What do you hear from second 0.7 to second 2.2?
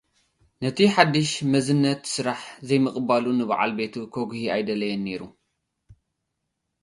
ሓድሽ መዝነት